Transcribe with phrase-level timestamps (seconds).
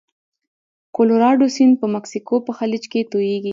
[0.95, 3.49] کلورادو سیند په مکسیکو په خلیج کې تویږي.